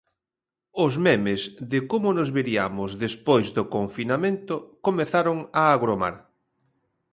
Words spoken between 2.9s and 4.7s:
despois do confinamento